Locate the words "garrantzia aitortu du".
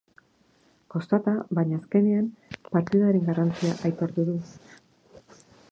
3.29-4.39